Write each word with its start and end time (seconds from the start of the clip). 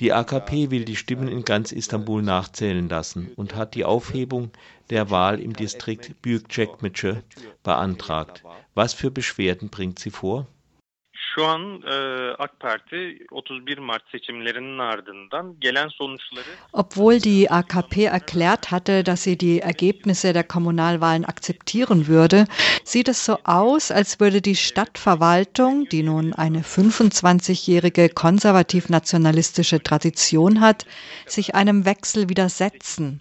Die 0.00 0.12
AKP 0.12 0.70
will 0.70 0.84
die 0.84 0.96
Stimmen 0.96 1.28
in 1.28 1.46
ganz 1.46 1.72
Istanbul 1.72 2.20
nachzählen 2.22 2.90
lassen 2.90 3.32
und 3.36 3.54
hat 3.54 3.74
die 3.74 3.86
Aufhebung 3.86 4.50
der 4.90 5.08
Wahl 5.08 5.40
im 5.40 5.54
Distrikt 5.54 6.20
Büyükçekmece 6.20 7.22
beantragt. 7.62 8.42
Was 8.74 8.92
für 8.92 9.10
Beschwerden 9.10 9.70
bringt 9.70 9.98
sie 9.98 10.10
vor? 10.10 10.46
Şu 11.34 11.46
an 11.46 11.82
e, 11.82 11.94
AK 12.38 12.60
Parti 12.60 13.18
31 13.30 13.78
Mart 13.78 14.02
seçimlerinin 14.12 14.78
ardından 14.78 15.60
gelen 15.60 15.88
sonuçları 15.88 16.44
Obwohl 16.72 17.20
die 17.20 17.50
AKP 17.50 18.04
erklärt 18.04 18.66
hatte, 18.66 19.06
dass 19.06 19.22
sie 19.22 19.40
die 19.40 19.60
Ergebnisse 19.60 20.34
der 20.34 20.44
Kommunalwahlen 20.44 21.24
akzeptieren 21.24 22.06
würde, 22.06 22.46
sieht 22.84 23.08
es 23.08 23.24
so 23.24 23.38
aus, 23.44 23.90
als 23.90 24.20
würde 24.20 24.40
die 24.42 24.56
Stadtverwaltung, 24.56 25.88
die 25.88 26.02
nun 26.02 26.34
eine 26.34 26.60
25-jährige 26.60 28.08
konservativ-nationalistische 28.10 29.82
Tradition 29.82 30.60
hat, 30.60 30.84
sich 31.26 31.54
einem 31.54 31.86
Wechsel 31.86 32.28
widersetzen. 32.28 33.20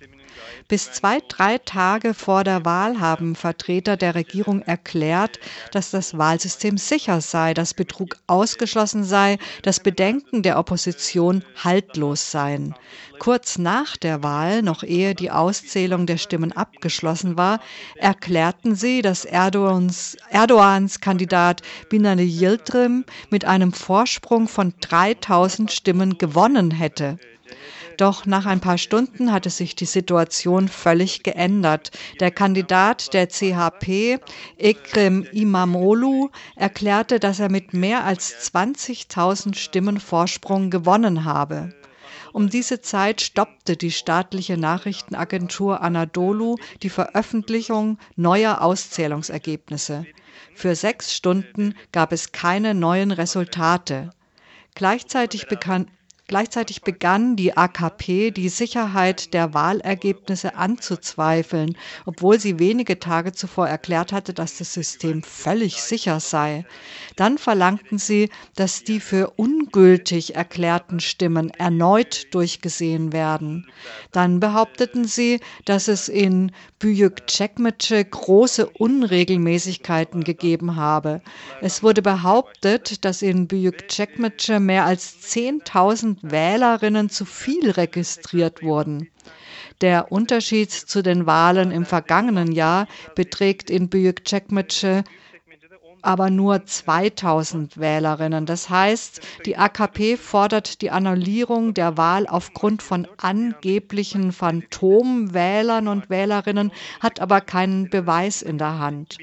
Bis 0.67 0.91
zwei, 0.91 1.19
drei 1.27 1.57
Tage 1.57 2.13
vor 2.13 2.43
der 2.43 2.63
Wahl 2.65 2.99
haben 2.99 3.35
Vertreter 3.35 3.97
der 3.97 4.15
Regierung 4.15 4.61
erklärt, 4.61 5.39
dass 5.71 5.91
das 5.91 6.17
Wahlsystem 6.17 6.77
sicher 6.77 7.21
sei, 7.21 7.53
dass 7.53 7.73
Betrug 7.73 8.17
ausgeschlossen 8.27 9.03
sei, 9.03 9.37
dass 9.63 9.79
Bedenken 9.79 10.43
der 10.43 10.57
Opposition 10.57 11.43
haltlos 11.55 12.31
seien. 12.31 12.75
Kurz 13.19 13.57
nach 13.57 13.97
der 13.97 14.23
Wahl, 14.23 14.61
noch 14.61 14.83
ehe 14.83 15.13
die 15.13 15.29
Auszählung 15.29 16.05
der 16.05 16.17
Stimmen 16.17 16.51
abgeschlossen 16.53 17.37
war, 17.37 17.59
erklärten 17.97 18.73
sie, 18.73 19.01
dass 19.01 19.25
Erdogans, 19.25 20.17
Erdogans 20.29 21.01
Kandidat 21.01 21.61
Binali 21.89 22.25
Yildirim 22.25 23.05
mit 23.29 23.45
einem 23.45 23.73
Vorsprung 23.73 24.47
von 24.47 24.73
3000 24.79 25.71
Stimmen 25.71 26.17
gewonnen 26.17 26.71
hätte. 26.71 27.19
Doch 27.97 28.25
nach 28.25 28.45
ein 28.45 28.59
paar 28.59 28.77
Stunden 28.77 29.31
hatte 29.31 29.49
sich 29.49 29.75
die 29.75 29.85
Situation 29.85 30.67
völlig 30.67 31.23
geändert. 31.23 31.91
Der 32.19 32.31
Kandidat 32.31 33.13
der 33.13 33.27
CHP, 33.27 34.19
Ekrem 34.57 35.23
Imamoglu, 35.31 36.29
erklärte, 36.55 37.19
dass 37.19 37.39
er 37.39 37.49
mit 37.49 37.73
mehr 37.73 38.05
als 38.05 38.51
20.000 38.51 39.55
Stimmen 39.55 39.99
Vorsprung 39.99 40.69
gewonnen 40.69 41.25
habe. 41.25 41.73
Um 42.33 42.49
diese 42.49 42.81
Zeit 42.81 43.21
stoppte 43.21 43.75
die 43.75 43.91
staatliche 43.91 44.57
Nachrichtenagentur 44.57 45.81
Anadolu 45.81 46.55
die 46.81 46.89
Veröffentlichung 46.89 47.97
neuer 48.15 48.61
Auszählungsergebnisse. 48.61 50.05
Für 50.55 50.75
sechs 50.75 51.13
Stunden 51.13 51.75
gab 51.91 52.11
es 52.13 52.31
keine 52.31 52.73
neuen 52.73 53.11
Resultate. 53.11 54.11
Gleichzeitig 54.75 55.47
bekannt 55.47 55.89
Gleichzeitig 56.31 56.81
begann 56.83 57.35
die 57.35 57.57
AKP 57.57 58.31
die 58.31 58.47
Sicherheit 58.47 59.33
der 59.33 59.53
Wahlergebnisse 59.53 60.55
anzuzweifeln, 60.55 61.75
obwohl 62.05 62.39
sie 62.39 62.57
wenige 62.57 62.99
Tage 62.99 63.33
zuvor 63.33 63.67
erklärt 63.67 64.13
hatte, 64.13 64.33
dass 64.33 64.57
das 64.57 64.73
System 64.73 65.23
völlig 65.23 65.81
sicher 65.81 66.21
sei. 66.21 66.63
Dann 67.17 67.37
verlangten 67.37 67.97
sie, 67.97 68.29
dass 68.55 68.85
die 68.85 69.01
für 69.01 69.33
ungültig 69.35 70.35
erklärten 70.35 71.01
Stimmen 71.01 71.49
erneut 71.49 72.33
durchgesehen 72.33 73.11
werden. 73.11 73.67
Dann 74.13 74.39
behaupteten 74.39 75.03
sie, 75.03 75.41
dass 75.65 75.89
es 75.89 76.07
in 76.07 76.53
Büyükçekmece 76.79 78.05
große 78.05 78.69
Unregelmäßigkeiten 78.69 80.23
gegeben 80.23 80.77
habe. 80.77 81.21
Es 81.59 81.83
wurde 81.83 82.01
behauptet, 82.01 83.03
dass 83.03 83.21
in 83.21 83.49
Büyükçekmece 83.49 84.61
mehr 84.61 84.85
als 84.85 85.17
10.000 85.21 86.20
Wählerinnen 86.23 87.09
zu 87.09 87.25
viel 87.25 87.71
registriert 87.71 88.63
wurden. 88.63 89.09
Der 89.81 90.11
Unterschied 90.11 90.71
zu 90.71 91.01
den 91.01 91.25
Wahlen 91.25 91.71
im 91.71 91.85
vergangenen 91.85 92.51
Jahr 92.51 92.87
beträgt 93.15 93.69
in 93.69 93.89
Büyükçekmece 93.89 95.03
aber 96.01 96.29
nur 96.29 96.65
2000 96.65 97.77
Wählerinnen. 97.79 98.45
Das 98.45 98.69
heißt, 98.69 99.21
die 99.45 99.57
AKP 99.57 100.17
fordert 100.17 100.81
die 100.81 100.91
Annullierung 100.91 101.73
der 101.73 101.97
Wahl 101.97 102.27
aufgrund 102.27 102.81
von 102.81 103.07
angeblichen 103.17 104.31
Phantomwählern 104.31 105.87
und 105.87 106.09
Wählerinnen, 106.09 106.71
hat 106.99 107.19
aber 107.19 107.41
keinen 107.41 107.89
Beweis 107.89 108.41
in 108.41 108.57
der 108.57 108.79
Hand. 108.79 109.17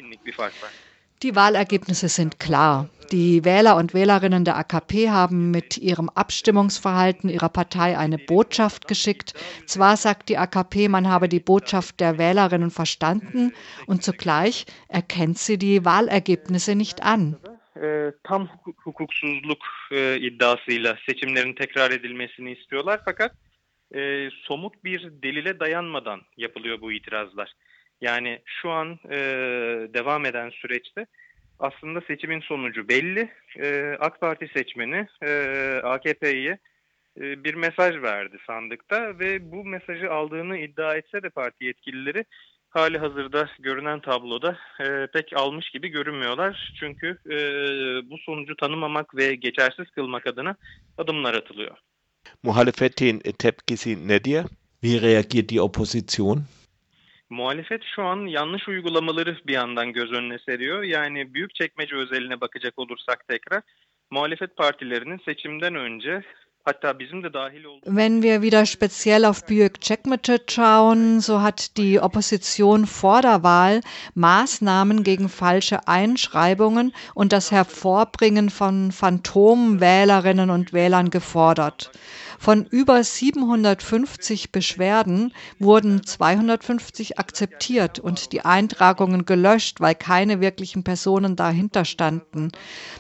Die 1.22 1.34
Wahlergebnisse 1.34 2.08
sind 2.08 2.38
klar. 2.38 2.88
Die 3.10 3.44
Wähler 3.44 3.76
und 3.76 3.92
Wählerinnen 3.92 4.44
der 4.44 4.56
AKP 4.56 5.10
haben 5.10 5.50
mit 5.50 5.78
ihrem 5.78 6.08
Abstimmungsverhalten 6.10 7.28
ihrer 7.28 7.48
Partei 7.48 7.98
eine 7.98 8.18
Botschaft 8.18 8.86
geschickt. 8.86 9.32
Zwar 9.66 9.96
sagt 9.96 10.28
die 10.28 10.38
AKP, 10.38 10.88
man 10.88 11.08
habe 11.08 11.28
die 11.28 11.40
Botschaft 11.40 11.98
der 11.98 12.18
Wählerinnen 12.18 12.70
verstanden 12.70 13.52
und 13.86 14.04
zugleich 14.04 14.66
erkennt 14.88 15.38
sie 15.38 15.58
die 15.58 15.84
Wahlergebnisse 15.84 16.76
nicht 16.76 17.02
an. 17.02 17.36
tam. 18.22 18.48
Yani 28.00 28.40
şu 28.44 28.70
an 28.70 28.98
e, 29.10 29.18
devam 29.94 30.26
eden 30.26 30.50
süreçte 30.50 31.06
aslında 31.58 32.00
seçimin 32.00 32.40
sonucu 32.40 32.88
belli. 32.88 33.30
E, 33.56 33.96
AK 34.00 34.20
Parti 34.20 34.50
seçmeni 34.54 35.06
e, 35.22 35.30
AKP'ye 35.84 36.58
e, 37.20 37.44
bir 37.44 37.54
mesaj 37.54 38.02
verdi 38.02 38.36
sandıkta 38.46 39.18
ve 39.18 39.52
bu 39.52 39.64
mesajı 39.64 40.12
aldığını 40.12 40.58
iddia 40.58 40.96
etse 40.96 41.22
de 41.22 41.30
parti 41.30 41.64
yetkilileri 41.64 42.24
hali 42.70 42.98
hazırda 42.98 43.50
görünen 43.58 44.00
tabloda 44.00 44.58
e, 44.80 45.06
pek 45.12 45.32
almış 45.36 45.70
gibi 45.70 45.88
görünmüyorlar. 45.88 46.72
Çünkü 46.80 47.18
e, 47.26 47.36
bu 48.10 48.18
sonucu 48.18 48.56
tanımamak 48.56 49.16
ve 49.16 49.34
geçersiz 49.34 49.90
kılmak 49.90 50.26
adına 50.26 50.56
adımlar 50.98 51.34
atılıyor. 51.34 51.76
Muhalefetin 52.42 53.18
tepkisi 53.38 54.08
nedir? 54.08 54.44
Wie 54.80 55.02
reagiert 55.02 55.48
die 55.48 55.60
Opposition? 55.60 56.44
Muhalefet 57.30 57.82
şu 57.94 58.02
an 58.02 58.26
yanlış 58.26 58.68
uygulamaları 58.68 59.36
bir 59.46 59.52
yandan 59.52 59.92
göz 59.92 60.12
önüne 60.12 60.38
seriyor. 60.38 60.82
Yani 60.82 61.34
büyük 61.34 61.54
çekmece 61.54 61.96
özeline 61.96 62.40
bakacak 62.40 62.78
olursak 62.78 63.28
tekrar 63.28 63.62
muhalefet 64.10 64.56
partilerinin 64.56 65.20
seçimden 65.24 65.74
önce. 65.74 66.22
Wenn 67.86 68.22
wir 68.22 68.42
wieder 68.42 68.66
speziell 68.66 69.24
auf 69.24 69.48
Büyük-Çekmece 69.48 70.38
schauen, 70.48 71.20
so 71.20 71.40
hat 71.40 71.76
die 71.76 71.98
Opposition 72.00 72.86
vor 72.86 73.22
der 73.22 73.42
Wahl 73.42 73.80
Maßnahmen 74.14 75.02
gegen 75.02 75.28
falsche 75.28 75.88
Einschreibungen 75.88 76.92
und 77.14 77.32
das 77.32 77.50
Hervorbringen 77.52 78.50
von 78.50 78.92
Phantomwählerinnen 78.92 80.50
und 80.50 80.74
Wählern 80.74 81.08
gefordert. 81.08 81.90
Von 82.40 82.64
über 82.66 83.02
750 83.02 84.52
Beschwerden 84.52 85.34
wurden 85.58 86.06
250 86.06 87.18
akzeptiert 87.18 87.98
und 87.98 88.32
die 88.32 88.44
Eintragungen 88.44 89.26
gelöscht, 89.26 89.80
weil 89.80 89.96
keine 89.96 90.40
wirklichen 90.40 90.84
Personen 90.84 91.34
dahinter 91.34 91.84
standen. 91.84 92.52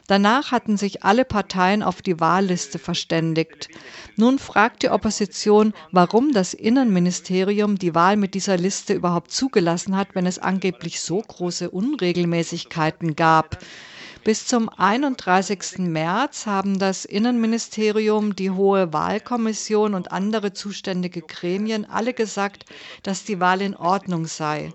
Danach 0.08 0.50
hatten 0.50 0.76
sich 0.76 1.04
alle 1.04 1.24
Parteien 1.24 1.84
auf 1.84 2.02
die 2.02 2.18
Wahlliste 2.18 2.80
verständigt. 2.80 3.68
Nun 4.16 4.40
fragt 4.40 4.82
die 4.82 4.90
Opposition, 4.90 5.72
warum 5.92 6.32
das 6.32 6.52
Innenministerium 6.52 7.78
die 7.78 7.94
Wahl 7.94 8.16
mit 8.16 8.34
dieser 8.34 8.56
Liste 8.56 8.92
überhaupt 8.92 9.30
zugelassen 9.30 9.96
hat, 9.96 10.08
wenn 10.14 10.26
es 10.26 10.40
angeblich 10.40 11.00
so 11.00 11.22
große 11.22 11.70
Unregelmäßigkeiten 11.70 13.14
gab. 13.14 13.58
Bis 14.28 14.44
zum 14.44 14.68
31. 14.68 15.78
März 15.78 16.44
haben 16.44 16.78
das 16.78 17.06
Innenministerium, 17.06 18.36
die 18.36 18.50
Hohe 18.50 18.92
Wahlkommission 18.92 19.94
und 19.94 20.12
andere 20.12 20.52
zuständige 20.52 21.22
Gremien 21.22 21.86
alle 21.88 22.12
gesagt, 22.12 22.66
dass 23.02 23.24
die 23.24 23.40
Wahl 23.40 23.62
in 23.62 23.74
Ordnung 23.74 24.26
sei. 24.26 24.74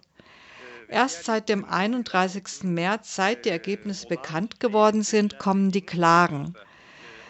Erst 0.89 1.25
seit 1.25 1.49
dem 1.49 1.65
31. 1.65 2.63
März, 2.63 3.13
seit 3.13 3.45
die 3.45 3.49
Ergebnisse 3.49 4.07
bekannt 4.07 4.59
geworden 4.59 5.03
sind, 5.03 5.37
kommen 5.37 5.69
die 5.69 5.85
Klagen. 5.85 6.55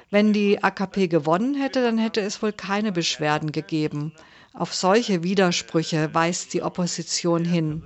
Wenn 0.10 0.32
die 0.32 0.64
AKP 0.64 1.10
gewonnen 1.10 1.56
hätte, 1.56 1.82
dann 1.84 1.98
hätte 1.98 2.22
es 2.22 2.42
wohl 2.42 2.54
keine 2.54 2.94
Beschwerden 2.94 3.52
gegeben. 3.52 4.14
Auf 4.54 4.74
solche 4.74 5.24
Widersprüche 5.24 6.14
weist 6.14 6.54
die 6.54 6.64
Opposition 6.64 7.44
hin. 7.44 7.84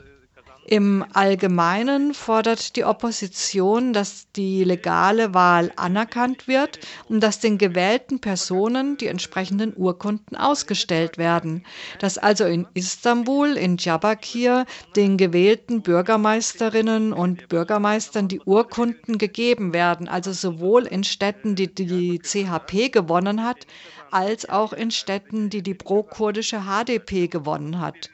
Im 0.70 1.06
Allgemeinen 1.14 2.14
fordert 2.14 2.76
die 2.76 2.84
Opposition, 2.84 3.94
dass 3.94 4.30
die 4.34 4.66
legale 4.66 5.34
Wahl 5.34 5.72
anerkannt 5.78 6.50
wird 6.50 6.80
und 7.08 7.22
dass 7.22 7.40
den 7.40 7.58
gewählten 7.58 8.20
Personen 8.20 8.98
die 8.98 9.08
entsprechenden 9.08 9.74
Urkunden 9.78 10.36
ausgestellt 10.36 11.18
werden. 11.18 11.66
Dass 12.00 12.18
also 12.18 12.44
in 12.44 12.68
Istanbul, 12.74 13.56
in 13.56 13.78
Diyarbakir 13.78 14.66
den 14.98 15.16
gewählten 15.16 15.84
Bürgermeisterinnen 15.84 17.14
und 17.14 17.48
Bürgermeistern 17.48 18.28
die 18.28 18.42
Urkunden 18.42 19.18
gegeben 19.18 19.72
werden, 19.72 20.10
also 20.10 20.34
sowohl 20.34 20.86
in 20.86 21.06
Städten, 21.06 21.56
die 21.56 21.74
die 21.74 22.20
CHP 22.20 22.90
gewonnen 22.90 23.46
hat, 23.46 23.66
als 24.12 24.50
auch 24.50 24.74
in 24.74 24.92
Städten, 24.92 25.50
die 25.50 25.62
die 25.62 25.74
pro-kurdische 25.74 26.62
HDP 26.62 27.32
gewonnen 27.32 27.80
hat. 27.80 28.10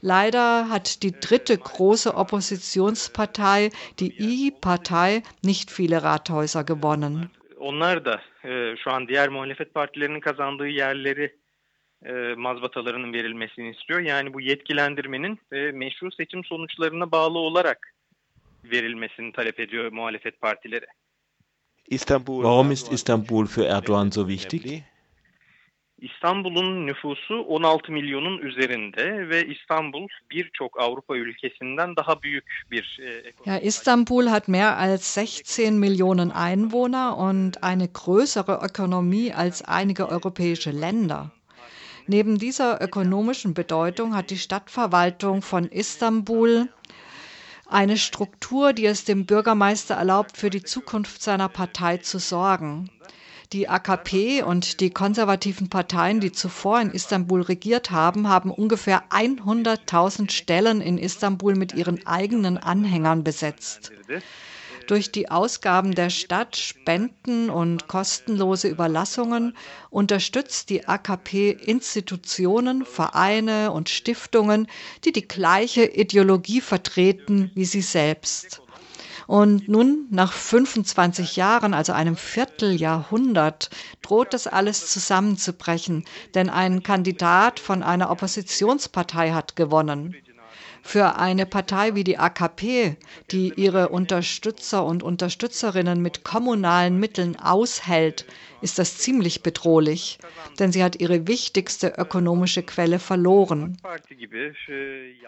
Leider 0.00 0.68
hat 0.68 1.02
die 1.02 1.12
dritte 1.12 1.56
große 1.56 2.14
Oppositionspartei, 2.14 3.70
die 4.00 4.10
İYİ-Partei, 4.18 5.22
nicht 5.42 5.70
viele 5.70 6.02
Rathäuser 6.02 6.64
gewonnen. 6.64 7.30
Onlar 7.58 8.04
da 8.04 8.20
e, 8.44 8.76
şu 8.76 8.90
an 8.90 9.08
diğer 9.08 9.28
muhalefet 9.28 9.74
partilerinin 9.74 10.20
kazandığı 10.20 10.68
yerleri 10.68 11.36
e, 12.04 12.12
mazbatalarının 12.36 13.12
verilmesini 13.12 13.70
istiyor. 13.70 14.00
Yani 14.00 14.34
bu 14.34 14.40
yetkilendirmenin 14.40 15.38
e, 15.52 15.56
meşru 15.72 16.12
seçim 16.12 16.44
sonuçlarına 16.44 17.12
bağlı 17.12 17.38
olarak 17.38 17.94
verilmesini 18.64 19.32
talep 19.32 19.60
ediyor 19.60 19.92
muhalefet 19.92 20.40
partileri. 20.40 20.86
Warum 21.90 22.70
ist 22.70 22.92
Istanbul 22.92 23.46
für 23.46 23.64
Erdogan 23.64 24.10
so 24.10 24.28
wichtig? 24.28 24.82
İstanbul'un 26.02 26.86
nüfusu 26.86 27.34
16 27.34 27.92
milyonun 27.92 28.38
üzerinde 28.38 29.28
ve 29.28 29.46
İstanbul 29.46 30.08
birçok 30.30 30.80
Avrupa 30.80 31.16
ülkesinden 31.16 31.96
daha 31.96 32.22
büyük 32.22 32.44
bir 32.70 33.00
e, 33.02 33.32
Ja, 33.50 33.58
Istanbul 33.58 34.26
hat 34.26 34.48
mehr 34.48 34.76
als 34.76 35.14
16 35.14 35.72
Millionen 35.72 36.30
Einwohner 36.30 37.16
und 37.16 37.62
eine 37.62 37.88
größere 37.88 38.60
Ökonomie 38.64 39.32
als 39.32 39.62
einige 39.62 40.08
europäische 40.08 40.70
Länder. 40.70 41.30
Neben 42.08 42.38
dieser 42.38 42.82
ökonomischen 42.82 43.54
Bedeutung 43.54 44.16
hat 44.16 44.30
die 44.30 44.38
Stadtverwaltung 44.38 45.40
von 45.40 45.64
Istanbul 45.66 46.68
eine 47.66 47.96
Struktur, 47.96 48.72
die 48.72 48.86
es 48.86 49.04
dem 49.04 49.24
Bürgermeister 49.24 49.94
erlaubt, 49.94 50.36
für 50.36 50.50
die 50.50 50.64
Zukunft 50.64 51.22
seiner 51.22 51.48
Partei 51.48 51.98
zu 51.98 52.18
sorgen. 52.18 52.90
Die 53.52 53.68
AKP 53.68 54.42
und 54.42 54.80
die 54.80 54.88
konservativen 54.88 55.68
Parteien, 55.68 56.20
die 56.20 56.32
zuvor 56.32 56.80
in 56.80 56.90
Istanbul 56.90 57.42
regiert 57.42 57.90
haben, 57.90 58.26
haben 58.26 58.50
ungefähr 58.50 59.04
100.000 59.10 60.30
Stellen 60.30 60.80
in 60.80 60.96
Istanbul 60.96 61.54
mit 61.54 61.74
ihren 61.74 62.06
eigenen 62.06 62.56
Anhängern 62.56 63.24
besetzt. 63.24 63.92
Durch 64.86 65.12
die 65.12 65.30
Ausgaben 65.30 65.94
der 65.94 66.08
Stadt, 66.08 66.56
Spenden 66.56 67.50
und 67.50 67.88
kostenlose 67.88 68.68
Überlassungen 68.68 69.54
unterstützt 69.90 70.70
die 70.70 70.88
AKP 70.88 71.50
Institutionen, 71.50 72.86
Vereine 72.86 73.70
und 73.72 73.90
Stiftungen, 73.90 74.66
die 75.04 75.12
die 75.12 75.28
gleiche 75.28 75.84
Ideologie 75.84 76.62
vertreten 76.62 77.50
wie 77.54 77.66
sie 77.66 77.82
selbst. 77.82 78.61
Und 79.32 79.66
nun, 79.66 80.08
nach 80.10 80.30
25 80.30 81.36
Jahren, 81.36 81.72
also 81.72 81.94
einem 81.94 82.18
Vierteljahrhundert, 82.18 83.70
droht 84.02 84.34
das 84.34 84.46
alles 84.46 84.90
zusammenzubrechen, 84.90 86.04
denn 86.34 86.50
ein 86.50 86.82
Kandidat 86.82 87.58
von 87.58 87.82
einer 87.82 88.10
Oppositionspartei 88.10 89.32
hat 89.32 89.56
gewonnen. 89.56 90.14
Für 90.82 91.16
eine 91.16 91.46
Partei 91.46 91.94
wie 91.94 92.04
die 92.04 92.18
AKP, 92.18 92.96
die 93.30 93.52
ihre 93.56 93.88
Unterstützer 93.88 94.84
und 94.84 95.02
Unterstützerinnen 95.02 96.02
mit 96.02 96.24
kommunalen 96.24 96.98
Mitteln 96.98 97.36
aushält, 97.38 98.26
ist 98.60 98.78
das 98.78 98.98
ziemlich 98.98 99.42
bedrohlich, 99.42 100.18
denn 100.58 100.72
sie 100.72 100.82
hat 100.82 101.00
ihre 101.00 101.26
wichtigste 101.26 101.94
ökonomische 101.96 102.62
Quelle 102.62 102.98
verloren. 102.98 103.76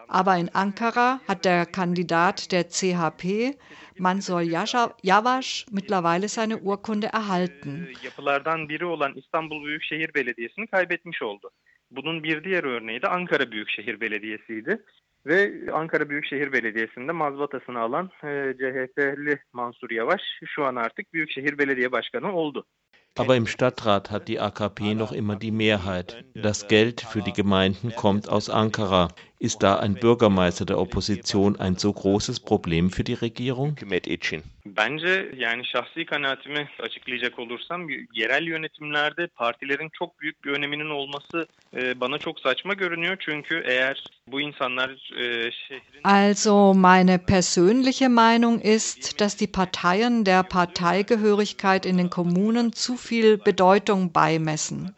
Aber 0.09 0.37
in 0.37 0.49
Ankara 0.55 1.21
hat 1.27 1.45
der 1.45 1.67
Kandidat 1.67 2.53
der 2.53 2.69
CHP, 2.69 3.57
Mansur 3.97 4.41
Yavaş, 4.43 5.67
mittlerweile 5.71 6.29
seine 6.29 6.59
Urkunde 6.59 7.07
erhalten. 7.09 7.89
Bunun 11.91 12.23
bir 12.23 12.45
diğer 12.45 12.65
örneği 12.65 13.03
de 13.03 13.09
Ankara 13.09 13.51
Büyükşehir 13.51 14.01
Belediyesi'ydi. 14.01 14.85
Ve 15.27 15.53
Ankara 15.73 16.11
Büyükşehir 16.11 16.53
Belediyesi'nde 16.53 17.13
mazbatasını 17.13 17.81
alan 17.81 18.11
e, 18.25 18.55
CHP'li 18.59 19.39
Mansur 19.53 19.91
Yavaş 19.91 20.23
şu 20.45 20.65
an 20.65 20.77
artık 20.77 21.13
Büyükşehir 21.13 21.59
Belediye 21.59 21.93
Başkanı 21.93 22.33
oldu. 22.33 22.67
Aber 23.17 23.37
im 23.37 23.47
Stadtrat 23.47 24.11
hat 24.11 24.27
die 24.27 24.41
AKP 24.41 24.99
noch 24.99 25.13
immer 25.13 25.37
die 25.37 25.53
Mehrheit. 25.53 26.25
Das 26.35 26.67
Geld 26.67 27.01
für 27.01 27.23
die 27.23 27.33
Gemeinden 27.33 27.95
kommt 27.95 28.29
aus 28.29 28.51
Ankara. 28.51 29.09
Ist 29.39 29.63
da 29.63 29.79
ein 29.79 29.95
Bürgermeister 29.95 30.65
der 30.65 30.79
Opposition 30.79 31.57
ein 31.57 31.77
so 31.77 31.93
großes 31.93 32.41
Problem 32.41 32.91
für 32.91 33.05
die 33.05 33.15
Regierung? 33.15 33.77
Bence 34.67 35.31
yani 35.37 35.67
şahsi 35.67 36.05
kanaatimi 36.07 36.69
açıklayacak 36.81 37.39
olursam 37.39 37.89
yerel 38.13 38.47
yönetimlerde 38.47 39.27
partilerin 39.27 39.91
çok 39.93 40.21
büyük 40.21 40.45
bir 40.45 40.51
öneminin 40.51 40.91
olması 40.91 41.47
e, 41.77 42.01
bana 42.01 42.19
çok 42.19 42.41
saçma 42.41 42.75
görünüyor. 42.75 43.17
Çünkü 43.21 43.63
eğer 43.67 44.05
bu 44.27 44.41
insanlar 44.41 44.91
e. 45.21 45.51
Also 46.05 46.75
meine 46.75 47.19
persönliche 47.19 48.09
Meinung 48.09 48.65
ist, 48.65 49.21
dass 49.21 49.37
die 49.37 49.53
Parteien 49.53 50.27
der 50.27 50.43
Parteigehörigkeit 50.43 51.87
in 51.87 51.99
den 51.99 52.11
Kommunen 52.11 52.73
zu 52.73 52.97
viel 52.97 53.37
Bedeutung 53.37 54.13
beimessen. 54.13 54.95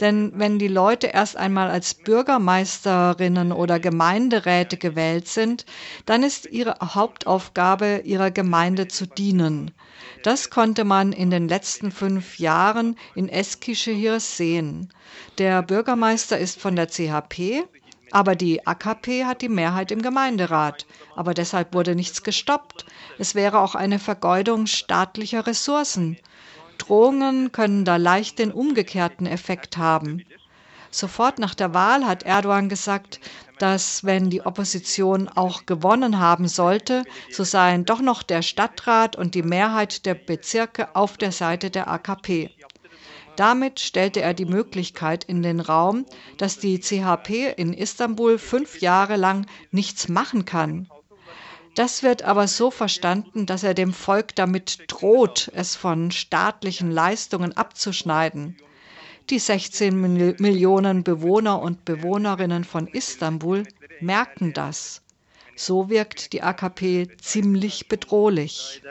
Denn 0.00 0.32
wenn 0.34 0.58
die 0.58 0.68
Leute 0.68 1.08
erst 1.08 1.36
einmal 1.36 1.70
als 1.70 1.94
Bürgermeisterinnen 1.94 3.52
oder 3.52 3.69
Gemeinderäte 3.78 4.76
gewählt 4.76 5.28
sind, 5.28 5.66
dann 6.06 6.22
ist 6.22 6.46
ihre 6.46 6.76
Hauptaufgabe, 6.82 8.02
ihrer 8.04 8.30
Gemeinde 8.30 8.88
zu 8.88 9.06
dienen. 9.06 9.70
Das 10.22 10.50
konnte 10.50 10.84
man 10.84 11.12
in 11.12 11.30
den 11.30 11.48
letzten 11.48 11.92
fünf 11.92 12.38
Jahren 12.38 12.96
in 13.14 13.28
Eskişehir 13.28 14.18
sehen. 14.18 14.92
Der 15.38 15.62
Bürgermeister 15.62 16.38
ist 16.38 16.60
von 16.60 16.74
der 16.74 16.88
CHP, 16.88 17.64
aber 18.10 18.34
die 18.34 18.66
AKP 18.66 19.24
hat 19.24 19.40
die 19.42 19.48
Mehrheit 19.48 19.92
im 19.92 20.02
Gemeinderat. 20.02 20.86
Aber 21.14 21.34
deshalb 21.34 21.74
wurde 21.74 21.94
nichts 21.94 22.22
gestoppt. 22.22 22.84
Es 23.18 23.34
wäre 23.34 23.60
auch 23.60 23.74
eine 23.74 23.98
Vergeudung 23.98 24.66
staatlicher 24.66 25.46
Ressourcen. 25.46 26.16
Drohungen 26.78 27.52
können 27.52 27.84
da 27.84 27.96
leicht 27.96 28.38
den 28.38 28.52
umgekehrten 28.52 29.26
Effekt 29.26 29.76
haben. 29.76 30.24
Sofort 30.90 31.38
nach 31.38 31.54
der 31.54 31.72
Wahl 31.72 32.04
hat 32.06 32.24
Erdogan 32.24 32.68
gesagt, 32.68 33.20
dass 33.58 34.04
wenn 34.04 34.30
die 34.30 34.42
Opposition 34.42 35.28
auch 35.28 35.66
gewonnen 35.66 36.18
haben 36.18 36.48
sollte, 36.48 37.04
so 37.30 37.44
seien 37.44 37.84
doch 37.84 38.00
noch 38.00 38.22
der 38.22 38.42
Stadtrat 38.42 39.14
und 39.16 39.34
die 39.34 39.42
Mehrheit 39.42 40.06
der 40.06 40.14
Bezirke 40.14 40.96
auf 40.96 41.16
der 41.16 41.30
Seite 41.30 41.70
der 41.70 41.88
AKP. 41.88 42.50
Damit 43.36 43.80
stellte 43.80 44.20
er 44.20 44.34
die 44.34 44.44
Möglichkeit 44.44 45.24
in 45.24 45.42
den 45.42 45.60
Raum, 45.60 46.04
dass 46.38 46.58
die 46.58 46.80
CHP 46.80 47.54
in 47.56 47.72
Istanbul 47.72 48.38
fünf 48.38 48.80
Jahre 48.80 49.16
lang 49.16 49.46
nichts 49.70 50.08
machen 50.08 50.44
kann. 50.44 50.88
Das 51.74 52.02
wird 52.02 52.22
aber 52.22 52.48
so 52.48 52.70
verstanden, 52.70 53.46
dass 53.46 53.62
er 53.62 53.74
dem 53.74 53.92
Volk 53.92 54.34
damit 54.34 54.84
droht, 54.88 55.50
es 55.54 55.76
von 55.76 56.10
staatlichen 56.10 56.90
Leistungen 56.90 57.56
abzuschneiden. 57.56 58.56
Die 59.30 59.38
16 59.38 60.36
Millionen 60.40 61.04
Bewohner 61.04 61.62
und 61.62 61.84
Bewohnerinnen 61.84 62.64
von 62.64 62.88
Istanbul 62.88 63.62
merken 64.00 64.52
das. 64.52 65.04
So 65.54 65.88
wirkt 65.88 66.32
die 66.32 66.42
AKP 66.42 67.16
ziemlich 67.18 67.86
bedrohlich. 67.86 68.82